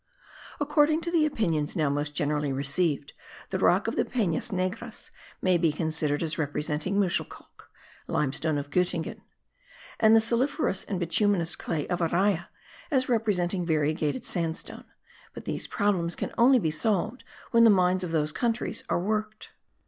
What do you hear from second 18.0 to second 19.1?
of those countries are